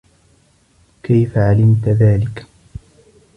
كيف 1.03 1.37
علمتِ 1.37 1.89
ذلك؟ 1.89 2.45